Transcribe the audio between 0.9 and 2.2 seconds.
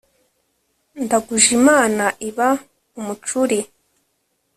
Ndaguje imana